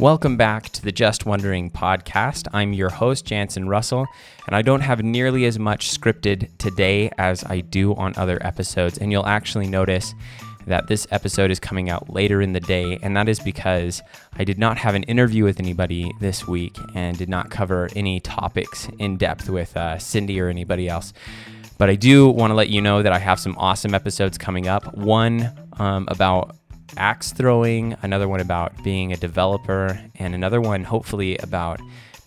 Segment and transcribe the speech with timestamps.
[0.00, 2.48] Welcome back to the Just Wondering podcast.
[2.54, 4.06] I'm your host, Jansen Russell,
[4.46, 8.96] and I don't have nearly as much scripted today as I do on other episodes.
[8.96, 10.14] And you'll actually notice
[10.66, 14.00] that this episode is coming out later in the day, and that is because
[14.32, 18.20] I did not have an interview with anybody this week and did not cover any
[18.20, 21.12] topics in depth with uh, Cindy or anybody else.
[21.76, 24.66] But I do want to let you know that I have some awesome episodes coming
[24.66, 24.96] up.
[24.96, 26.56] One um, about
[26.96, 31.80] axe throwing, another one about being a developer, and another one hopefully about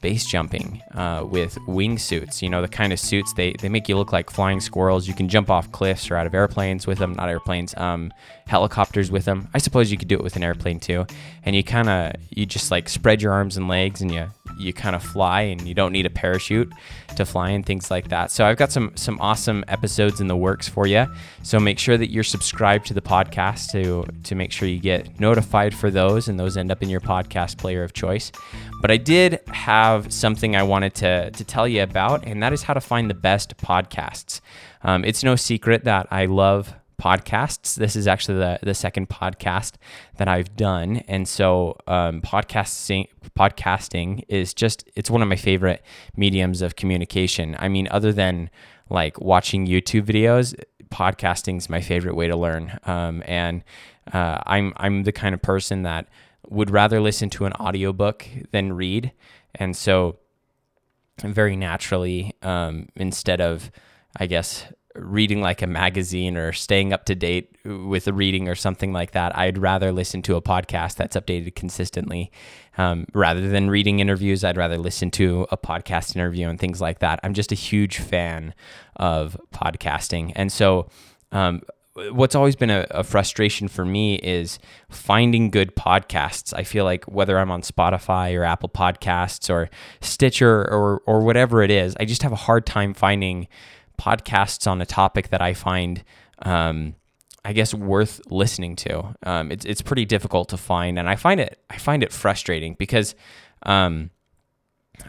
[0.00, 2.42] base jumping uh, with wingsuits.
[2.42, 5.06] You know, the kind of suits they, they make you look like flying squirrels.
[5.06, 8.12] You can jump off cliffs or out of airplanes with them, not airplanes, um,
[8.46, 9.48] helicopters with them.
[9.54, 11.06] I suppose you could do it with an airplane too.
[11.44, 14.28] And you kind of, you just like spread your arms and legs and you,
[14.60, 16.72] you kind of fly and you don't need a parachute
[17.16, 18.30] to fly and things like that.
[18.30, 21.06] So I've got some some awesome episodes in the works for you.
[21.42, 25.18] So make sure that you're subscribed to the podcast to to make sure you get
[25.20, 28.32] notified for those and those end up in your podcast player of choice.
[28.80, 32.62] But I did have something I wanted to to tell you about, and that is
[32.62, 34.40] how to find the best podcasts.
[34.82, 37.74] Um, it's no secret that I love podcasts.
[37.76, 39.74] This is actually the, the second podcast
[40.18, 40.98] that I've done.
[41.08, 43.06] And so um, podcasting
[43.38, 45.82] podcasting is just it's one of my favorite
[46.16, 47.56] mediums of communication.
[47.58, 48.50] I mean, other than
[48.90, 50.54] like watching YouTube videos,
[50.90, 52.78] podcasting is my favorite way to learn.
[52.84, 53.64] Um, and
[54.12, 56.06] uh, I'm I'm the kind of person that
[56.48, 59.12] would rather listen to an audiobook than read.
[59.54, 60.18] And so
[61.18, 63.70] very naturally, um, instead of
[64.16, 68.54] I guess reading like a magazine or staying up to date with a reading or
[68.54, 69.36] something like that.
[69.36, 72.32] I'd rather listen to a podcast that's updated consistently
[72.76, 74.42] um, rather than reading interviews.
[74.42, 77.20] I'd rather listen to a podcast interview and things like that.
[77.22, 78.54] I'm just a huge fan
[78.96, 80.32] of podcasting.
[80.34, 80.88] And so,
[81.32, 81.62] um,
[82.12, 86.54] what's always been a, a, frustration for me is finding good podcasts.
[86.54, 89.70] I feel like whether I'm on Spotify or Apple Podcasts or
[90.00, 93.48] Stitcher or or whatever it is, I just have a hard time finding
[94.00, 96.02] podcasts on a topic that I find,
[96.40, 96.94] um,
[97.44, 99.14] I guess, worth listening to.
[99.22, 102.74] Um, it's it's pretty difficult to find, and I find it I find it frustrating
[102.78, 103.14] because,
[103.64, 104.10] um,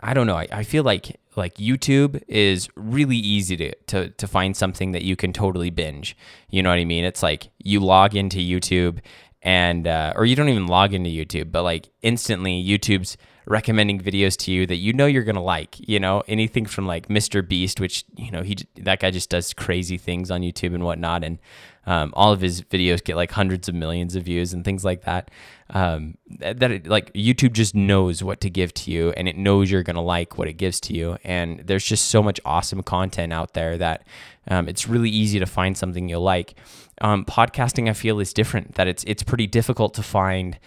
[0.03, 0.35] I don't know.
[0.35, 5.03] I, I feel like like YouTube is really easy to, to to find something that
[5.03, 6.18] you can totally binge.
[6.50, 7.06] You know what I mean?
[7.06, 9.00] It's like you log into YouTube
[9.41, 14.38] and uh, or you don't even log into YouTube, but like instantly YouTube's recommending videos
[14.38, 15.78] to you that you know you're gonna like.
[15.79, 17.47] You know anything from like Mr.
[17.47, 21.24] Beast, which you know he that guy just does crazy things on YouTube and whatnot,
[21.24, 21.40] and
[21.85, 25.03] um, all of his videos get like hundreds of millions of views and things like
[25.03, 25.31] that.
[25.72, 29.72] Um, that it, like YouTube just knows what to give to you, and it knows
[29.72, 31.18] you're gonna like what it gives to you.
[31.23, 34.06] And there's just so much awesome content out there that
[34.47, 36.56] um, it's really easy to find something you'll like.
[37.00, 38.75] Um, podcasting, I feel, is different.
[38.75, 40.59] That it's it's pretty difficult to find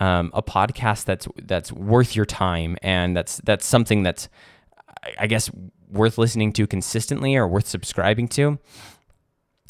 [0.00, 4.28] um, a podcast that's that's worth your time and that's that's something that's
[5.18, 5.50] I guess
[5.88, 8.58] worth listening to consistently or worth subscribing to.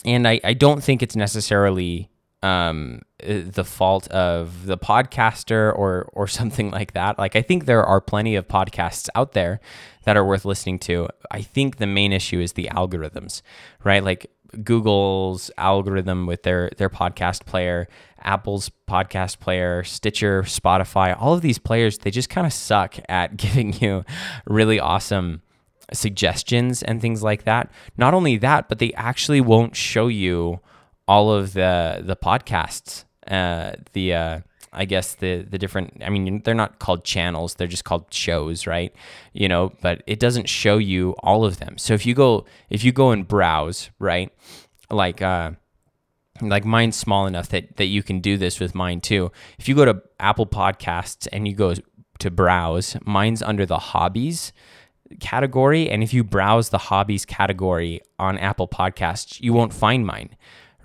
[0.04, 2.10] And I, I don't think it's necessarily
[2.42, 7.18] um, the fault of the podcaster or or something like that.
[7.18, 9.60] Like I think there are plenty of podcasts out there
[10.04, 11.08] that are worth listening to.
[11.30, 13.42] I think the main issue is the algorithms,
[13.82, 14.04] right?
[14.04, 14.30] Like
[14.62, 17.88] Google's algorithm with their their podcast player,
[18.20, 23.36] Apple's podcast player, Stitcher, Spotify, all of these players, they just kind of suck at
[23.44, 24.04] giving you
[24.46, 25.42] really awesome
[25.92, 27.70] suggestions and things like that.
[27.96, 30.60] Not only that, but they actually won't show you
[31.08, 34.40] all of the the podcasts, uh, the uh,
[34.72, 38.66] I guess the the different I mean they're not called channels they're just called shows
[38.66, 38.94] right?
[39.32, 41.78] You know but it doesn't show you all of them.
[41.78, 44.32] So if you go if you go and browse right
[44.90, 45.52] like uh
[46.40, 49.32] like mine's small enough that that you can do this with mine too.
[49.58, 51.74] If you go to Apple Podcasts and you go
[52.18, 54.52] to browse mine's under the hobbies
[55.20, 55.88] category.
[55.88, 60.36] And if you browse the hobbies category on Apple Podcasts you won't find mine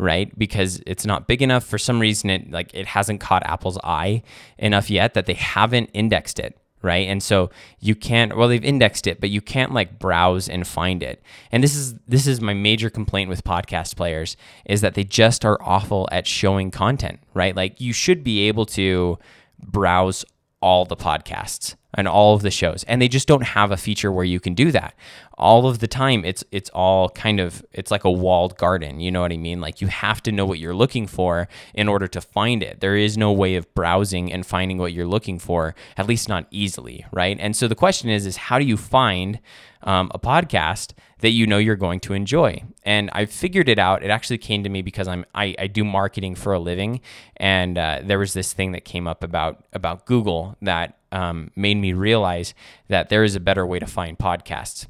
[0.02, 0.38] right?
[0.38, 2.30] Because it's not big enough for some reason.
[2.32, 4.24] It like it hasn't caught Apple's eye
[4.58, 7.08] enough yet that they haven't indexed it, right?
[7.08, 8.36] And so you can't.
[8.36, 11.22] Well, they've indexed it, but you can't like browse and find it.
[11.52, 15.46] And this is this is my major complaint with podcast players is that they just
[15.46, 17.56] are awful at showing content, right?
[17.56, 19.20] Like you should be able to
[19.60, 20.26] browse
[20.62, 22.84] all the podcasts and all of the shows.
[22.86, 24.96] And they just don't have a feature where you can do that.
[25.38, 29.10] All of the time it's it's all kind of it's like a walled garden you
[29.10, 29.60] know what i mean?
[29.60, 32.80] Like you have to know what you're looking for in order to find it.
[32.80, 36.46] There is no way of browsing and finding what you're looking for at least not
[36.52, 37.38] easily right?
[37.40, 39.40] And so the question is is how do you find
[39.84, 42.64] um, a podcast that you know you're going to enjoy.
[42.84, 44.04] And I figured it out.
[44.04, 47.02] It actually came to me because I'm I, I do marketing for a living,
[47.38, 51.78] and uh, there was this thing that came up about about Google that um, made
[51.78, 52.54] me realize
[52.88, 54.88] that there is a better way to find podcasts.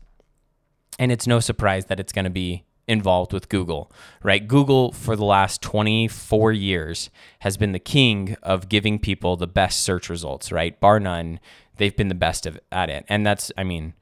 [1.00, 3.92] And it's no surprise that it's going to be involved with Google,
[4.22, 4.48] right?
[4.48, 7.10] Google for the last 24 years
[7.40, 10.80] has been the king of giving people the best search results, right?
[10.80, 11.40] Bar none,
[11.78, 13.06] they've been the best of, at it.
[13.08, 13.94] And that's, I mean,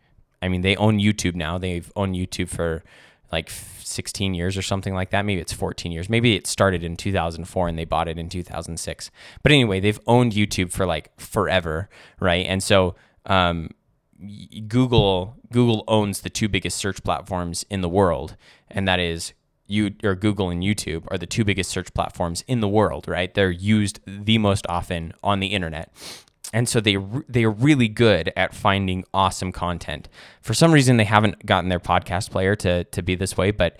[0.41, 1.57] I mean, they own YouTube now.
[1.57, 2.83] They've owned YouTube for
[3.31, 5.25] like 16 years or something like that.
[5.25, 6.09] Maybe it's 14 years.
[6.09, 9.11] Maybe it started in 2004 and they bought it in 2006.
[9.43, 11.89] But anyway, they've owned YouTube for like forever,
[12.19, 12.45] right?
[12.45, 12.95] And so
[13.25, 13.69] um,
[14.67, 18.35] Google Google owns the two biggest search platforms in the world,
[18.69, 19.33] and that is
[19.65, 23.33] you or Google and YouTube are the two biggest search platforms in the world, right?
[23.33, 25.93] They're used the most often on the internet
[26.53, 26.97] and so they
[27.27, 30.09] they are really good at finding awesome content.
[30.41, 33.79] For some reason, they haven't gotten their podcast player to to be this way, but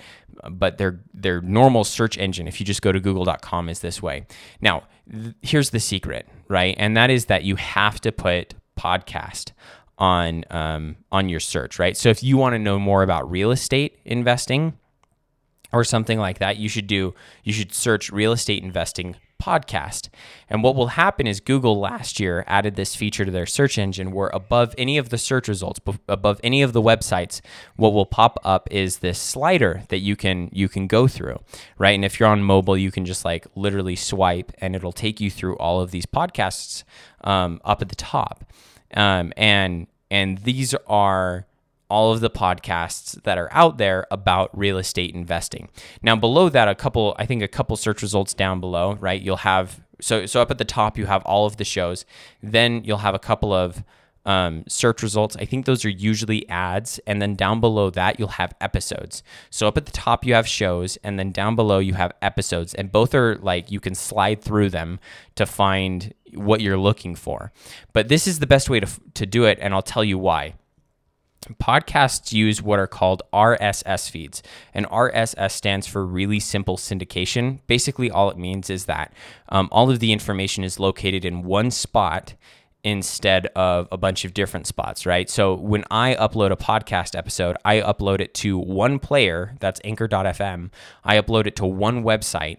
[0.50, 4.25] but their their normal search engine, if you just go to Google.com, is this way.
[4.62, 6.75] Now, th- here's the secret, right?
[6.77, 9.51] And that is that you have to put podcast
[9.98, 11.98] on um, on your search, right?
[11.98, 14.77] So if you want to know more about real estate investing
[15.74, 20.09] or something like that, you should do you should search real estate investing podcast.
[20.50, 24.12] And what will happen is Google last year added this feature to their search engine
[24.12, 27.41] where above any of the search results, above any of the websites,
[27.75, 31.39] what will pop up is this slider that you can you can go through,
[31.77, 31.95] right?
[31.95, 35.31] And if you're on mobile, you can just like literally swipe and it'll take you
[35.31, 36.83] through all of these podcasts
[37.24, 38.45] um, up at the top.
[38.94, 41.45] Um, and and these are
[41.89, 45.69] all of the podcasts that are out there about real estate investing.
[46.01, 49.21] Now below that a couple I think a couple search results down below, right?
[49.21, 52.06] You'll have so so up at the top you have all of the shows.
[52.41, 53.83] Then you'll have a couple of
[54.25, 55.36] um, search results.
[55.38, 57.00] I think those are usually ads.
[57.07, 59.24] And then down below that, you'll have episodes.
[59.50, 60.97] So up at the top, you have shows.
[61.03, 62.74] And then down below, you have episodes.
[62.74, 65.00] And both are like you can slide through them
[65.35, 67.51] to find what you're looking for.
[67.94, 69.57] But this is the best way to, to do it.
[69.62, 70.53] And I'll tell you why
[71.59, 74.44] podcasts use what are called RSS feeds.
[74.74, 77.59] And RSS stands for really simple syndication.
[77.68, 79.13] Basically, all it means is that
[79.50, 82.36] um, all of the information is located in one spot
[82.83, 85.30] instead of a bunch of different spots, right?
[85.30, 90.71] So when I upload a podcast episode, I upload it to one player, that's anchor.fm.
[91.03, 92.57] I upload it to one website,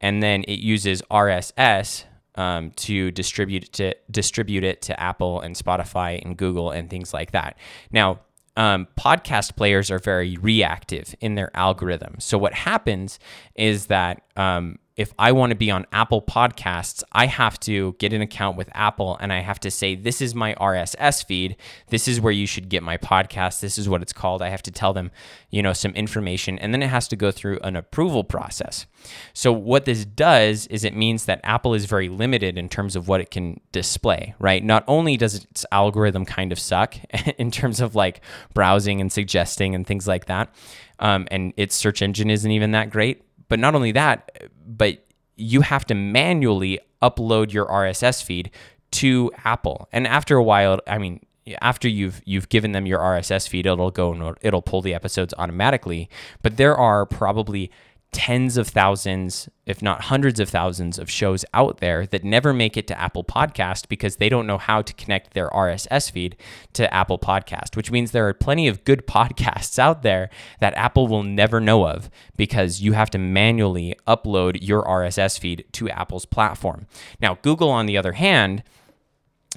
[0.00, 6.22] and then it uses RSS um, to distribute to distribute it to Apple and Spotify
[6.24, 7.56] and Google and things like that.
[7.90, 8.20] Now,
[8.56, 12.16] um, podcast players are very reactive in their algorithm.
[12.18, 13.18] So what happens
[13.54, 18.12] is that um, if I want to be on Apple Podcasts, I have to get
[18.12, 21.56] an account with Apple and I have to say, This is my RSS feed.
[21.88, 23.60] This is where you should get my podcast.
[23.60, 24.42] This is what it's called.
[24.42, 25.10] I have to tell them,
[25.50, 26.58] you know, some information.
[26.58, 28.86] And then it has to go through an approval process.
[29.32, 33.08] So, what this does is it means that Apple is very limited in terms of
[33.08, 34.62] what it can display, right?
[34.62, 36.96] Not only does its algorithm kind of suck
[37.38, 38.20] in terms of like
[38.52, 40.54] browsing and suggesting and things like that,
[40.98, 45.04] um, and its search engine isn't even that great but not only that, but
[45.36, 48.50] you have to manually upload your RSS feed
[48.92, 49.90] to Apple.
[49.92, 51.20] And after a while, I mean,
[51.60, 55.34] after you've you've given them your RSS feed, it'll go and it'll pull the episodes
[55.36, 56.08] automatically.
[56.40, 57.70] But there are probably
[58.12, 62.76] tens of thousands, if not hundreds of thousands of shows out there that never make
[62.76, 66.36] it to Apple Podcast because they don't know how to connect their RSS feed
[66.74, 70.28] to Apple Podcast, which means there are plenty of good podcasts out there
[70.60, 75.64] that Apple will never know of because you have to manually upload your RSS feed
[75.72, 76.86] to Apple's platform.
[77.20, 78.62] Now, Google, on the other hand,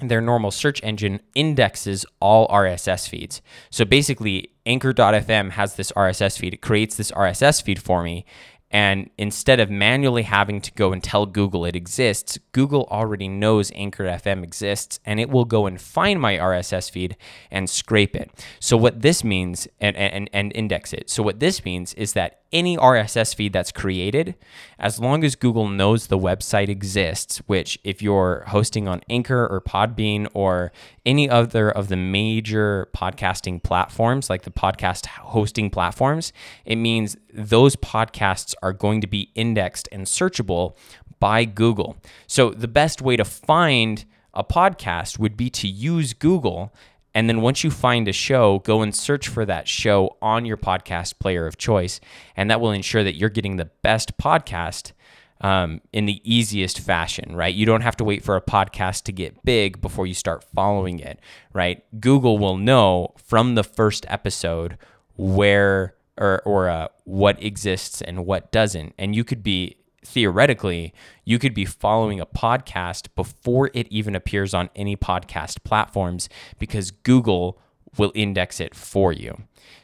[0.02, 3.42] their normal search engine indexes all RSS feeds.
[3.70, 6.54] So basically, Anchor.fm has this RSS feed.
[6.54, 8.24] It creates this RSS feed for me.
[8.70, 13.70] And instead of manually having to go and tell Google it exists, Google already knows
[13.74, 17.16] Anchor FM exists and it will go and find my RSS feed
[17.50, 18.30] and scrape it.
[18.58, 21.08] So, what this means, and, and, and index it.
[21.08, 24.34] So, what this means is that any RSS feed that's created,
[24.78, 29.60] as long as Google knows the website exists, which if you're hosting on Anchor or
[29.60, 30.72] Podbean or
[31.04, 36.32] any other of the major podcasting platforms, like the podcast hosting platforms,
[36.64, 40.76] it means those podcasts are going to be indexed and searchable
[41.18, 41.96] by Google.
[42.26, 46.72] So the best way to find a podcast would be to use Google.
[47.16, 50.58] And then once you find a show, go and search for that show on your
[50.58, 51.98] podcast player of choice.
[52.36, 54.92] And that will ensure that you're getting the best podcast
[55.40, 57.54] um, in the easiest fashion, right?
[57.54, 60.98] You don't have to wait for a podcast to get big before you start following
[60.98, 61.18] it,
[61.54, 61.82] right?
[61.98, 64.76] Google will know from the first episode
[65.16, 68.92] where or, or uh, what exists and what doesn't.
[68.98, 70.94] And you could be theoretically,
[71.24, 76.90] you could be following a podcast before it even appears on any podcast platforms because
[76.90, 77.58] Google
[77.98, 79.36] will index it for you.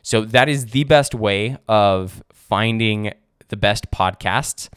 [0.03, 3.13] So that is the best way of finding
[3.49, 4.69] the best podcasts.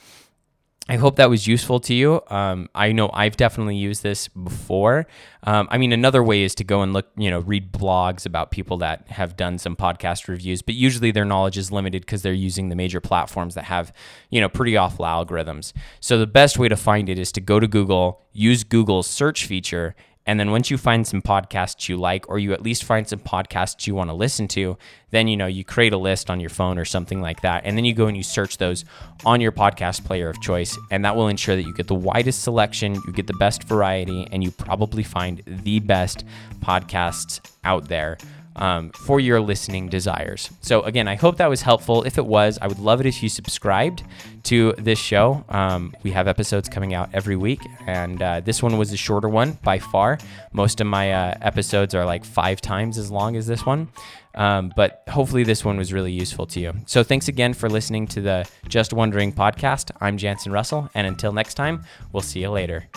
[0.88, 2.22] I hope that was useful to you.
[2.28, 5.08] Um, I know I've definitely used this before.
[5.42, 8.52] Um, I mean, another way is to go and look, you know, read blogs about
[8.52, 12.34] people that have done some podcast reviews, but usually their knowledge is limited because they're
[12.34, 13.92] using the major platforms that have,
[14.30, 15.74] you know, pretty awful algorithms.
[16.00, 19.48] So the best way to find it is to go to Google, use Google's search
[19.48, 23.08] feature, and then once you find some podcasts you like, or you at least find
[23.08, 24.78] some podcasts you want to listen to,
[25.12, 27.78] then you know you create a list on your phone or something like that, and
[27.78, 28.86] then you go and you search those
[29.26, 32.44] on your podcast player of choice, and that will ensure that you get the widest
[32.44, 36.26] selection, you get the best variety, and you probably find the best
[36.60, 38.18] podcasts out there
[38.56, 40.50] um, for your listening desires.
[40.62, 42.04] So, again, I hope that was helpful.
[42.04, 44.04] If it was, I would love it if you subscribed
[44.44, 45.44] to this show.
[45.50, 49.30] Um, we have episodes coming out every week, and uh, this one was a shorter
[49.30, 50.18] one by far.
[50.54, 53.90] Most of my uh, episodes are like five times as long as this one.
[54.36, 56.74] Um, but hopefully, this one was really useful to you.
[56.86, 59.92] So, thanks again for listening to the Just Wondering podcast.
[60.02, 62.90] I'm Jansen Russell, and until next time, we'll see you later.